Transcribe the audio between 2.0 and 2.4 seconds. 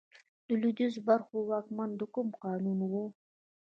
کوم